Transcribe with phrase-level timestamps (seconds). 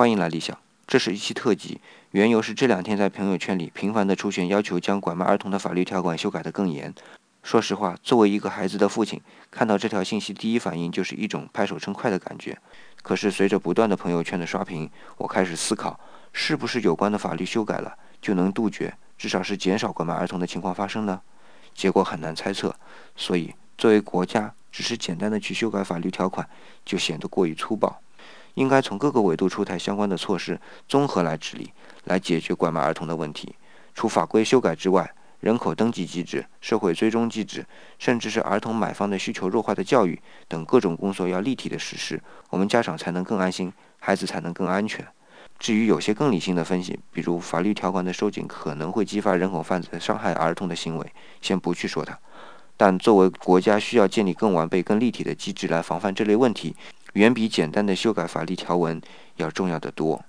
[0.00, 0.56] 欢迎来理想，
[0.86, 1.78] 这是一期特辑，
[2.12, 6.94] 缘由是这两天在朋友圈里频繁的出现要求将拐卖儿童的法律条款修改得更严。
[7.42, 12.56] 说实话，作为一个孩子的父亲，看到这条信息，第一反应就是一种拍手称快的感觉。
[13.02, 16.00] 可是随着不断的朋友圈的刷屏，我开始思考，
[16.32, 21.20] 是不是有关的法律修改了，就能杜绝，至少是减少拐卖儿童的情况发生呢？
[21.74, 22.74] 结果很难猜测。
[23.14, 26.48] 所以，作为国家，只是简单的去修改法律条款，
[26.86, 28.00] 就显得过于粗暴。
[28.54, 31.72] 应该从各个维度出台相关的措施，综合来治理，
[32.04, 33.54] 来解决拐卖儿童的问题。
[33.94, 37.64] 除法规修改之外，人口登记机制、社会追踪机制，
[37.98, 45.06] 甚至是儿童买方的需求弱化的教育等各种工作要立体的实施，我们家长才能更安心，孩子才能更安全。
[45.58, 52.18] 至于有些更理性的分析，比如法律条款的收紧可能会激发人口贩子伤害儿童的行为，先不去说它。
[52.76, 56.74] 但作为国家需要建立更完备、更立体的机制来防范这类问题，
[57.14, 59.00] 远比简单的修改法律条文
[59.36, 60.24] 要重要的多。